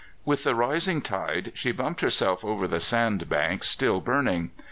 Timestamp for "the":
0.45-0.55, 2.67-2.79